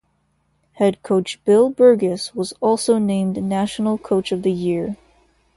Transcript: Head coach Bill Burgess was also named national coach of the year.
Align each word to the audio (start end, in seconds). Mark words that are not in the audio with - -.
Head 0.73 1.03
coach 1.03 1.39
Bill 1.45 1.69
Burgess 1.69 2.33
was 2.33 2.53
also 2.53 2.97
named 2.97 3.43
national 3.43 3.99
coach 3.99 4.31
of 4.31 4.41
the 4.41 4.49
year. 4.51 4.97